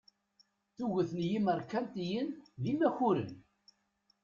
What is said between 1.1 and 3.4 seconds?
n yimerkantiyen d imakuren.